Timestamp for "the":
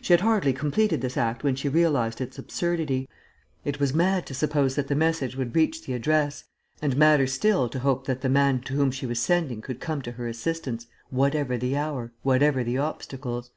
4.88-4.94, 5.84-5.92, 8.22-8.30, 11.58-11.76, 12.64-12.78